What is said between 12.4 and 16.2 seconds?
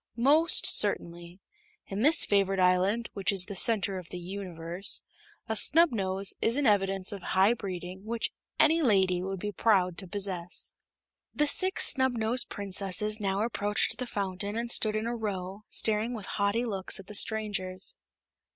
Princesses now approached the fountain and stood in a row, staring